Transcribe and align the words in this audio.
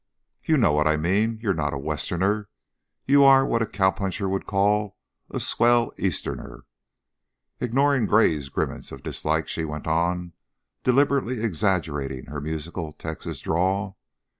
"You 0.43 0.57
know 0.57 0.71
what 0.73 0.87
I 0.87 0.97
mean. 0.97 1.37
You're 1.43 1.53
not 1.53 1.75
a 1.75 1.77
Westerner. 1.77 2.49
You 3.05 3.23
are 3.23 3.45
what 3.45 3.61
a 3.61 3.67
cowpuncher 3.67 4.27
would 4.27 4.47
call 4.47 4.97
a 5.29 5.39
swell 5.39 5.93
Easterner." 5.95 6.65
Ignoring 7.59 8.07
Gray's 8.07 8.49
grimace 8.49 8.91
of 8.91 9.03
dislike 9.03 9.47
she 9.47 9.63
went 9.63 9.85
on, 9.85 10.33
deliberately 10.81 11.43
exaggerating 11.43 12.25
her 12.25 12.41
musical 12.41 12.93
Texas 12.93 13.41
drawl. 13.41 13.99